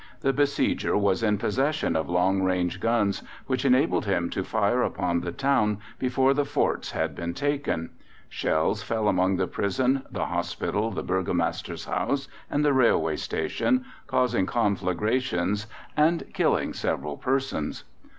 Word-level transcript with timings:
The 0.21 0.33
besieger 0.33 0.97
was 0.97 1.21
in 1.21 1.37
possession 1.37 1.95
of 1.95 2.09
long 2.09 2.41
range 2.41 2.79
guns, 2.79 3.21
which 3.45 3.63
enabled 3.65 4.05
him 4.07 4.31
to 4.31 4.43
fire 4.43 4.81
upon 4.81 5.21
the 5.21 5.31
town 5.31 5.77
before 5.99 6.33
the 6.33 6.43
forts 6.43 6.89
had 6.89 7.13
been 7.13 7.35
taken. 7.35 7.91
Shells 8.27 8.81
fell 8.81 9.07
upon 9.07 9.35
the 9.35 9.45
prison, 9.45 10.01
the 10.11 10.25
hospital, 10.25 10.89
the 10.89 11.03
Burgomaster's 11.03 11.85
house 11.85 12.27
and 12.49 12.65
the 12.65 12.73
railway 12.73 13.15
station, 13.15 13.85
causing 14.07 14.47
conflagrations 14.47 15.67
and 15.95 16.23
killing 16.33 16.73
several 16.73 17.15
persons. 17.15 17.83